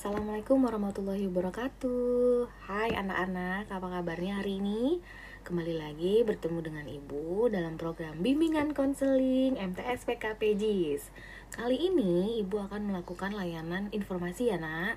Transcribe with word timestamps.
Assalamualaikum 0.00 0.64
warahmatullahi 0.64 1.28
wabarakatuh. 1.28 2.48
Hai 2.64 2.96
anak-anak, 2.96 3.68
apa 3.68 3.84
kabarnya 4.00 4.40
hari 4.40 4.56
ini? 4.56 4.96
Kembali 5.44 5.76
lagi 5.76 6.24
bertemu 6.24 6.64
dengan 6.64 6.88
Ibu 6.88 7.52
dalam 7.52 7.76
program 7.76 8.16
Bimbingan 8.24 8.72
Konseling 8.72 9.60
MTS 9.60 10.08
PKP 10.08 10.56
JIS 10.56 11.12
Kali 11.52 11.92
ini 11.92 12.40
Ibu 12.40 12.72
akan 12.72 12.88
melakukan 12.88 13.36
layanan 13.36 13.92
informasi 13.92 14.48
ya 14.48 14.56
nak. 14.56 14.96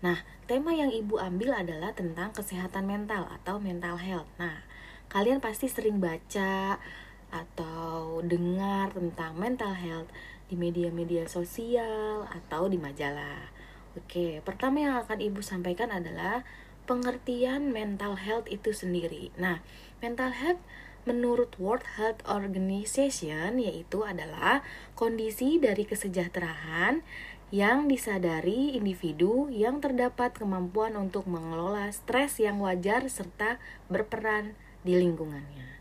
Nah, 0.00 0.24
tema 0.48 0.72
yang 0.72 0.96
Ibu 0.96 1.20
ambil 1.20 1.52
adalah 1.52 1.92
tentang 1.92 2.32
kesehatan 2.32 2.88
mental 2.88 3.28
atau 3.28 3.60
mental 3.60 4.00
health. 4.00 4.32
Nah, 4.40 4.64
kalian 5.12 5.44
pasti 5.44 5.68
sering 5.68 6.00
baca 6.00 6.80
atau 7.28 8.24
dengar 8.24 8.96
tentang 8.96 9.36
mental 9.36 9.76
health 9.76 10.08
di 10.48 10.56
media-media 10.56 11.28
sosial 11.28 12.24
atau 12.32 12.72
di 12.72 12.80
majalah 12.80 13.67
Oke, 13.98 14.38
pertama 14.46 14.78
yang 14.78 14.94
akan 15.02 15.18
Ibu 15.18 15.42
sampaikan 15.42 15.90
adalah 15.90 16.46
pengertian 16.86 17.74
mental 17.74 18.14
health 18.14 18.46
itu 18.46 18.70
sendiri. 18.70 19.34
Nah, 19.34 19.58
mental 19.98 20.30
health 20.30 20.62
menurut 21.02 21.50
World 21.58 21.82
Health 21.98 22.22
Organization 22.30 23.58
yaitu 23.58 24.06
adalah 24.06 24.62
kondisi 24.94 25.58
dari 25.58 25.82
kesejahteraan 25.82 27.02
yang 27.50 27.90
disadari 27.90 28.78
individu 28.78 29.50
yang 29.50 29.82
terdapat 29.82 30.36
kemampuan 30.38 30.94
untuk 30.94 31.26
mengelola 31.26 31.90
stres 31.90 32.38
yang 32.38 32.62
wajar 32.62 33.02
serta 33.10 33.58
berperan 33.90 34.54
di 34.86 34.94
lingkungannya. 34.94 35.80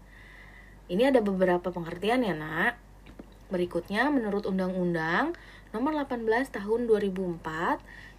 Ini 0.90 1.14
ada 1.14 1.22
beberapa 1.22 1.70
pengertian 1.70 2.26
ya, 2.26 2.34
Nak. 2.34 2.82
Berikutnya 3.54 4.10
menurut 4.10 4.48
Undang-Undang 4.50 5.38
Nomor 5.76 6.00
18 6.00 6.24
Tahun 6.48 6.82
2004 6.88 7.44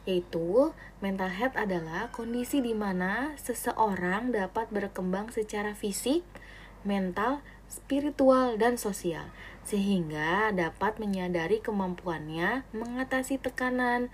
yaitu 0.09 0.73
mental 1.05 1.29
health 1.29 1.53
adalah 1.53 2.09
kondisi 2.09 2.65
di 2.65 2.73
mana 2.73 3.37
seseorang 3.37 4.33
dapat 4.33 4.73
berkembang 4.73 5.29
secara 5.29 5.77
fisik, 5.77 6.25
mental, 6.81 7.45
spiritual, 7.69 8.57
dan 8.57 8.81
sosial, 8.81 9.29
sehingga 9.69 10.49
dapat 10.57 10.97
menyadari 10.97 11.61
kemampuannya 11.61 12.65
mengatasi 12.73 13.37
tekanan, 13.37 14.09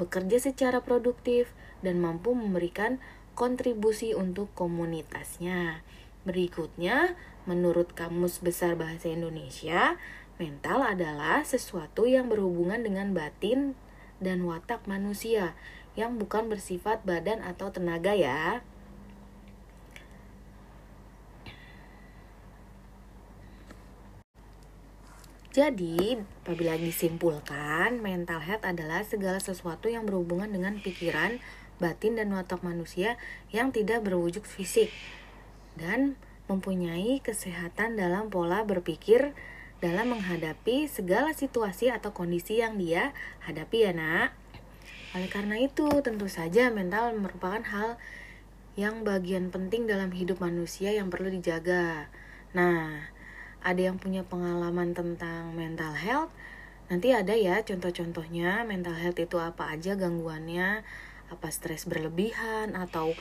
bekerja 0.00 0.40
secara 0.40 0.80
produktif, 0.80 1.52
dan 1.84 2.00
mampu 2.00 2.32
memberikan 2.32 2.96
kontribusi 3.36 4.16
untuk 4.16 4.48
komunitasnya. 4.56 5.84
Berikutnya, 6.24 7.12
menurut 7.44 7.92
Kamus 7.92 8.40
Besar 8.40 8.80
Bahasa 8.80 9.12
Indonesia, 9.12 10.00
mental 10.40 10.80
adalah 10.80 11.44
sesuatu 11.44 12.08
yang 12.08 12.32
berhubungan 12.32 12.80
dengan 12.80 13.12
batin 13.12 13.76
dan 14.22 14.44
watak 14.46 14.84
manusia 14.84 15.54
yang 15.94 16.18
bukan 16.18 16.50
bersifat 16.50 17.02
badan 17.06 17.42
atau 17.42 17.70
tenaga 17.70 18.14
ya. 18.14 18.62
Jadi, 25.54 26.18
apabila 26.42 26.74
disimpulkan, 26.74 28.02
mental 28.02 28.42
health 28.42 28.66
adalah 28.66 29.06
segala 29.06 29.38
sesuatu 29.38 29.86
yang 29.86 30.02
berhubungan 30.02 30.50
dengan 30.50 30.82
pikiran, 30.82 31.38
batin, 31.78 32.18
dan 32.18 32.34
watak 32.34 32.66
manusia 32.66 33.14
yang 33.54 33.70
tidak 33.70 34.02
berwujud 34.02 34.42
fisik 34.42 34.90
dan 35.78 36.18
mempunyai 36.50 37.22
kesehatan 37.22 37.94
dalam 37.94 38.34
pola 38.34 38.66
berpikir, 38.66 39.30
dalam 39.84 40.16
menghadapi 40.16 40.88
segala 40.88 41.36
situasi 41.36 41.92
atau 41.92 42.16
kondisi 42.16 42.64
yang 42.64 42.80
dia 42.80 43.12
hadapi 43.44 43.84
ya 43.84 43.92
nak. 43.92 44.32
Oleh 45.12 45.28
karena 45.28 45.60
itu, 45.60 45.84
tentu 46.00 46.24
saja 46.32 46.72
mental 46.72 47.12
merupakan 47.20 47.60
hal 47.60 48.00
yang 48.80 49.04
bagian 49.04 49.52
penting 49.52 49.84
dalam 49.84 50.08
hidup 50.08 50.40
manusia 50.40 50.88
yang 50.96 51.12
perlu 51.12 51.28
dijaga. 51.28 52.08
Nah, 52.56 53.12
ada 53.60 53.80
yang 53.84 54.00
punya 54.00 54.24
pengalaman 54.24 54.96
tentang 54.96 55.52
mental 55.52 55.92
health? 55.92 56.32
Nanti 56.88 57.12
ada 57.12 57.36
ya 57.36 57.60
contoh-contohnya 57.60 58.64
mental 58.64 58.96
health 58.96 59.20
itu 59.20 59.36
apa 59.36 59.68
aja 59.68 60.00
gangguannya, 60.00 60.80
apa 61.28 61.46
stres 61.52 61.84
berlebihan 61.84 62.72
atau 62.72 63.12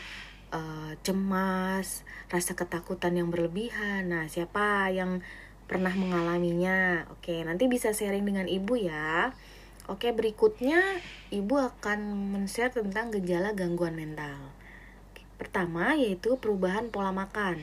uh, 0.56 0.96
cemas, 1.04 2.08
rasa 2.32 2.56
ketakutan 2.56 3.20
yang 3.20 3.28
berlebihan. 3.30 4.08
Nah, 4.10 4.32
siapa 4.32 4.88
yang 4.96 5.20
pernah 5.74 5.90
mengalaminya. 5.98 7.10
Oke, 7.18 7.42
nanti 7.42 7.66
bisa 7.66 7.90
sharing 7.98 8.22
dengan 8.22 8.46
ibu 8.46 8.78
ya. 8.78 9.34
Oke, 9.90 10.14
berikutnya 10.14 11.02
ibu 11.34 11.58
akan 11.58 12.30
men-share 12.30 12.70
tentang 12.70 13.10
gejala 13.10 13.58
gangguan 13.58 13.98
mental. 13.98 14.54
Pertama 15.42 15.98
yaitu 15.98 16.38
perubahan 16.38 16.94
pola 16.94 17.10
makan. 17.10 17.58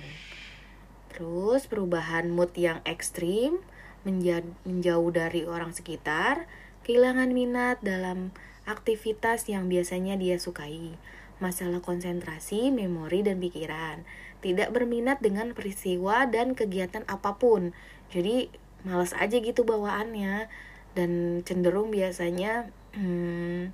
Terus 1.15 1.71
perubahan 1.71 2.26
mood 2.34 2.50
yang 2.59 2.82
ekstrim, 2.82 3.62
menjauh 4.03 5.10
dari 5.15 5.47
orang 5.47 5.71
sekitar, 5.71 6.50
kehilangan 6.82 7.31
minat 7.31 7.78
dalam 7.78 8.34
aktivitas 8.66 9.47
yang 9.47 9.71
biasanya 9.71 10.19
dia 10.19 10.34
sukai, 10.34 10.98
masalah 11.38 11.78
konsentrasi, 11.78 12.75
memori, 12.75 13.22
dan 13.22 13.38
pikiran, 13.38 14.03
tidak 14.41 14.72
berminat 14.72 15.21
dengan 15.21 15.53
peristiwa 15.53 16.25
dan 16.28 16.56
kegiatan 16.56 17.04
apa 17.09 17.37
pun. 17.37 17.77
Jadi 18.10 18.50
males 18.82 19.15
aja 19.15 19.37
gitu 19.38 19.62
bawaannya 19.62 20.50
dan 20.98 21.41
cenderung 21.47 21.94
biasanya 21.94 22.71
hmm, 22.98 23.71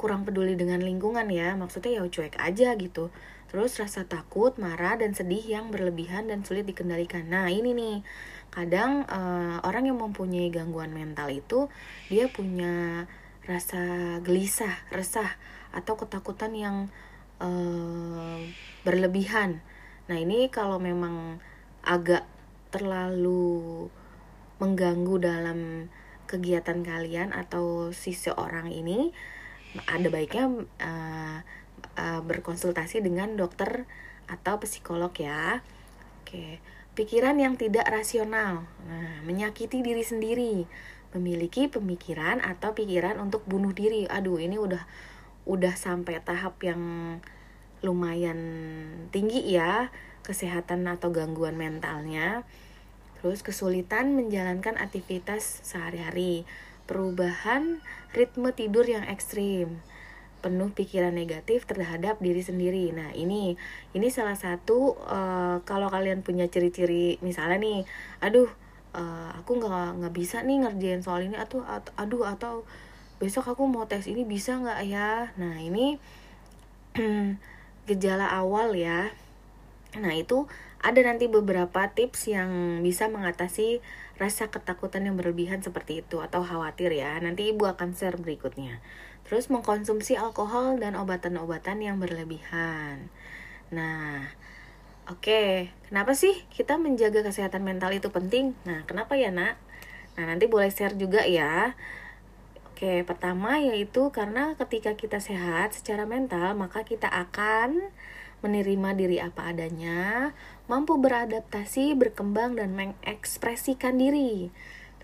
kurang 0.00 0.24
peduli 0.24 0.56
dengan 0.56 0.80
lingkungan 0.80 1.28
ya. 1.28 1.52
Maksudnya 1.56 2.00
ya 2.00 2.04
cuek 2.08 2.40
aja 2.40 2.72
gitu. 2.80 3.12
Terus 3.50 3.76
rasa 3.82 4.06
takut, 4.06 4.54
marah 4.62 4.94
dan 4.94 5.12
sedih 5.12 5.42
yang 5.42 5.74
berlebihan 5.74 6.30
dan 6.30 6.46
sulit 6.46 6.64
dikendalikan. 6.64 7.26
Nah, 7.26 7.50
ini 7.50 7.74
nih. 7.74 7.98
Kadang 8.50 9.06
uh, 9.06 9.62
orang 9.62 9.86
yang 9.86 10.02
mempunyai 10.02 10.50
gangguan 10.50 10.90
mental 10.90 11.30
itu 11.30 11.70
dia 12.10 12.26
punya 12.26 13.06
rasa 13.46 14.18
gelisah, 14.26 14.74
resah 14.90 15.38
atau 15.70 15.94
ketakutan 15.94 16.50
yang 16.58 16.76
uh, 17.38 18.42
berlebihan. 18.82 19.62
Nah, 20.10 20.18
ini 20.18 20.50
kalau 20.50 20.82
memang 20.82 21.38
agak 21.86 22.26
terlalu 22.70 23.86
mengganggu 24.62 25.16
dalam 25.18 25.88
kegiatan 26.30 26.86
kalian 26.86 27.34
atau 27.34 27.90
si 27.90 28.14
seorang 28.14 28.70
ini, 28.70 29.10
ada 29.90 30.06
baiknya 30.06 30.46
uh, 30.78 31.38
uh, 31.98 32.20
berkonsultasi 32.22 33.02
dengan 33.02 33.34
dokter 33.34 33.86
atau 34.30 34.62
psikolog 34.62 35.10
ya. 35.18 35.66
Oke, 36.22 36.62
pikiran 36.94 37.34
yang 37.42 37.58
tidak 37.58 37.90
rasional, 37.90 38.62
nah, 38.86 39.18
menyakiti 39.26 39.82
diri 39.82 40.06
sendiri, 40.06 40.54
memiliki 41.10 41.66
pemikiran 41.66 42.38
atau 42.38 42.70
pikiran 42.70 43.18
untuk 43.18 43.42
bunuh 43.50 43.74
diri. 43.74 44.06
Aduh, 44.06 44.38
ini 44.38 44.54
udah 44.54 44.86
udah 45.50 45.74
sampai 45.74 46.22
tahap 46.22 46.62
yang 46.62 46.82
lumayan 47.80 48.38
tinggi 49.08 49.40
ya 49.56 49.88
kesehatan 50.26 50.86
atau 50.86 51.12
gangguan 51.12 51.56
mentalnya. 51.56 52.44
Terus 53.20 53.44
kesulitan 53.44 54.16
menjalankan 54.16 54.80
aktivitas 54.80 55.60
sehari-hari, 55.66 56.48
perubahan 56.88 57.84
ritme 58.16 58.50
tidur 58.56 58.88
yang 58.88 59.04
ekstrim, 59.04 59.84
penuh 60.40 60.72
pikiran 60.72 61.12
negatif 61.12 61.68
terhadap 61.68 62.16
diri 62.24 62.40
sendiri. 62.40 62.88
Nah, 62.96 63.12
ini 63.12 63.60
ini 63.92 64.08
salah 64.08 64.40
satu 64.40 64.96
uh, 65.04 65.60
kalau 65.68 65.92
kalian 65.92 66.24
punya 66.24 66.48
ciri-ciri 66.48 67.20
misalnya 67.20 67.60
nih, 67.60 67.80
aduh, 68.24 68.48
uh, 68.94 69.30
aku 69.38 69.58
nggak 69.60 70.00
nggak 70.02 70.14
bisa 70.14 70.42
nih 70.42 70.66
ngerjain 70.66 71.02
soal 71.02 71.22
ini 71.22 71.36
atau 71.38 71.62
aduh 71.94 72.24
atau 72.26 72.66
besok 73.20 73.52
aku 73.52 73.68
mau 73.68 73.84
tes 73.84 74.08
ini 74.08 74.24
bisa 74.24 74.56
nggak 74.58 74.80
ya 74.88 75.28
nah 75.36 75.54
ini 75.60 76.00
gejala 77.88 78.26
awal 78.32 78.74
ya 78.74 79.12
nah 79.98 80.14
itu 80.14 80.46
ada 80.80 81.00
nanti 81.02 81.26
beberapa 81.26 81.90
tips 81.90 82.30
yang 82.30 82.80
bisa 82.86 83.10
mengatasi 83.10 83.82
rasa 84.20 84.52
ketakutan 84.52 85.08
yang 85.08 85.16
berlebihan 85.18 85.64
seperti 85.64 86.04
itu 86.06 86.22
atau 86.22 86.46
khawatir 86.46 86.94
ya 86.94 87.18
nanti 87.18 87.50
ibu 87.50 87.66
akan 87.66 87.96
share 87.96 88.20
berikutnya 88.20 88.78
terus 89.26 89.50
mengkonsumsi 89.50 90.14
alkohol 90.14 90.78
dan 90.78 90.94
obatan-obatan 90.94 91.82
yang 91.82 91.96
berlebihan 91.98 93.10
nah 93.74 94.30
Oke, 95.10 95.74
kenapa 95.90 96.14
sih 96.14 96.38
kita 96.54 96.78
menjaga 96.78 97.26
kesehatan 97.26 97.66
mental 97.66 97.90
itu 97.90 98.14
penting? 98.14 98.54
Nah, 98.62 98.86
kenapa 98.86 99.18
ya, 99.18 99.34
Nak? 99.34 99.58
Nah, 100.14 100.24
nanti 100.30 100.46
boleh 100.46 100.70
share 100.70 100.94
juga 100.94 101.26
ya. 101.26 101.74
Oke, 102.70 103.02
pertama 103.02 103.58
yaitu 103.58 104.14
karena 104.14 104.54
ketika 104.54 104.94
kita 104.94 105.18
sehat 105.18 105.74
secara 105.74 106.06
mental, 106.06 106.54
maka 106.54 106.86
kita 106.86 107.10
akan 107.10 107.90
menerima 108.40 108.96
diri 108.96 109.18
apa 109.20 109.52
adanya, 109.52 110.32
mampu 110.66 110.96
beradaptasi, 110.96 111.96
berkembang, 111.96 112.56
dan 112.56 112.72
mengekspresikan 112.76 114.00
diri. 114.00 114.48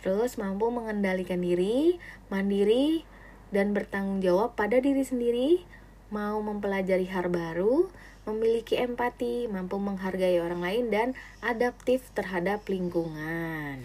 Terus 0.00 0.36
mampu 0.40 0.68
mengendalikan 0.72 1.40
diri, 1.40 2.00
mandiri, 2.32 3.04
dan 3.52 3.72
bertanggung 3.76 4.20
jawab 4.24 4.58
pada 4.58 4.80
diri 4.82 5.02
sendiri, 5.02 5.64
mau 6.08 6.38
mempelajari 6.40 7.06
hal 7.10 7.28
baru, 7.30 7.88
memiliki 8.26 8.78
empati, 8.78 9.46
mampu 9.46 9.78
menghargai 9.78 10.42
orang 10.42 10.60
lain, 10.62 10.84
dan 10.90 11.08
adaptif 11.42 12.10
terhadap 12.14 12.66
lingkungan. 12.66 13.82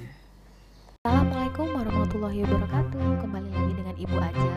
Assalamualaikum 1.01 1.65
warahmatullahi 1.74 2.45
wabarakatuh. 2.45 3.25
Kembali 3.25 3.50
lagi 3.50 3.74
dengan 3.74 3.95
Ibu 3.98 4.18
Ajel 4.21 4.50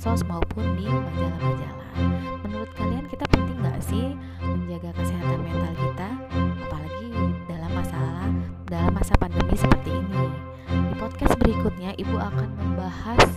medsos 0.00 0.24
maupun 0.24 0.80
di 0.80 0.88
majalah-majalah. 0.88 1.92
Menurut 2.48 2.72
kalian 2.72 3.04
kita 3.04 3.20
penting 3.36 3.60
nggak 3.60 3.84
sih 3.84 4.16
menjaga 4.40 4.96
kesehatan 4.96 5.44
mental 5.44 5.72
kita, 5.76 6.08
apalagi 6.64 7.08
dalam 7.44 7.68
masalah 7.76 8.28
dalam 8.64 8.96
masa 8.96 9.12
pandemi 9.20 9.52
seperti 9.52 9.92
ini? 9.92 10.24
Di 10.72 10.94
podcast 10.96 11.36
berikutnya, 11.36 11.92
Ibu 12.00 12.16
akan 12.16 12.48
membahas 12.48 13.28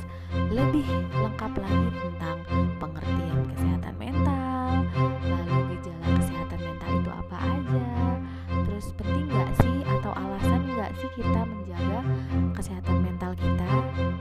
lebih 0.56 0.88
lengkap 1.12 1.52
lagi 1.52 1.90
tentang 2.00 2.38
pengertian 2.80 3.44
kesehatan 3.52 3.94
mental, 4.00 4.88
lalu 5.20 5.56
gejala 5.76 6.08
kesehatan 6.16 6.60
mental 6.64 6.90
itu 6.96 7.12
apa 7.12 7.38
aja, 7.44 7.88
terus 8.72 8.88
penting 8.96 9.28
nggak 9.28 9.52
sih 9.60 9.78
atau 10.00 10.16
alasan 10.16 10.64
nggak 10.80 10.96
sih 10.96 11.12
kita 11.12 11.44
menjaga 11.44 12.00
kesehatan 12.56 13.04
mental 13.04 13.36
kita, 13.36 13.68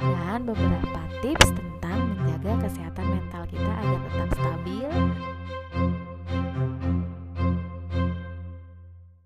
dan 0.03 0.43
beberapa 0.43 0.92